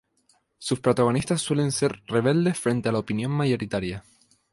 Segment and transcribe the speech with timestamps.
[0.57, 4.03] Sus protagonistas suelen ser rebeldes frente a la opinión mayoritaria.